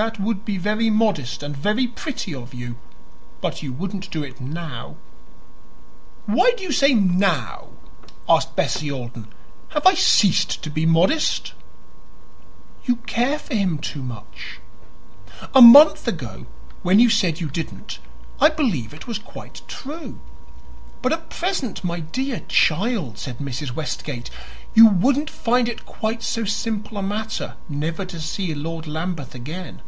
"That 0.00 0.18
would 0.18 0.46
be 0.46 0.56
very 0.56 0.88
modest 0.88 1.42
and 1.42 1.54
very 1.54 1.86
pretty 1.86 2.34
of 2.34 2.54
you; 2.54 2.76
but 3.42 3.62
you 3.62 3.70
wouldn't 3.74 4.10
do 4.10 4.22
it 4.22 4.40
now." 4.40 4.96
"Why 6.24 6.54
do 6.56 6.62
you 6.62 6.72
say 6.72 6.94
'now'?" 6.94 7.72
asked 8.26 8.56
Bessie 8.56 8.90
Alden. 8.90 9.26
"Have 9.72 9.86
I 9.86 9.92
ceased 9.92 10.62
to 10.62 10.70
be 10.70 10.86
modest?" 10.86 11.52
"You 12.86 12.96
care 13.06 13.38
for 13.38 13.54
him 13.54 13.76
too 13.76 14.02
much. 14.02 14.60
A 15.54 15.60
month 15.60 16.08
ago, 16.08 16.46
when 16.82 16.98
you 16.98 17.10
said 17.10 17.38
you 17.38 17.50
didn't, 17.50 17.98
I 18.40 18.48
believe 18.48 18.94
it 18.94 19.06
was 19.06 19.18
quite 19.18 19.60
true. 19.68 20.18
But 21.02 21.12
at 21.12 21.28
present, 21.28 21.84
my 21.84 22.00
dear 22.00 22.40
child," 22.48 23.18
said 23.18 23.36
Mrs. 23.38 23.72
Westgate, 23.74 24.30
"you 24.72 24.86
wouldn't 24.88 25.28
find 25.28 25.68
it 25.68 25.84
quite 25.84 26.22
so 26.22 26.46
simple 26.46 26.96
a 26.96 27.02
matter 27.02 27.56
never 27.68 28.06
to 28.06 28.18
see 28.18 28.54
Lord 28.54 28.86
Lambeth 28.86 29.34
again. 29.34 29.82